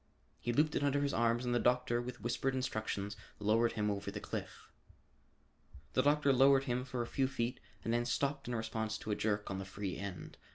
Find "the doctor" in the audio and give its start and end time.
1.53-2.01, 5.93-6.33